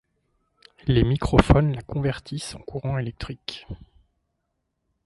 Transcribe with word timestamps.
Les 0.87 1.03
microphones 1.03 1.73
la 1.75 1.83
convertissent 1.83 2.55
en 2.55 2.59
courant 2.61 2.97
électrique. 2.97 3.67